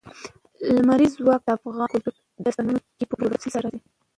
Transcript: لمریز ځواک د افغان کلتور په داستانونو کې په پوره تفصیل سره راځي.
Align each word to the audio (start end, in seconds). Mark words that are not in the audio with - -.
لمریز 0.75 1.13
ځواک 1.19 1.41
د 1.45 1.49
افغان 1.57 1.87
کلتور 1.93 2.13
په 2.35 2.41
داستانونو 2.45 2.79
کې 2.97 3.05
په 3.09 3.15
پوره 3.19 3.31
تفصیل 3.33 3.51
سره 3.55 3.63
راځي. 3.73 3.79